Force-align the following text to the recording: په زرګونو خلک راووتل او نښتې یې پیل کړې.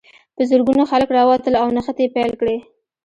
په 0.35 0.41
زرګونو 0.49 0.83
خلک 0.91 1.09
راووتل 1.17 1.53
او 1.61 1.67
نښتې 1.75 2.03
یې 2.05 2.13
پیل 2.15 2.31
کړې. 2.39 2.57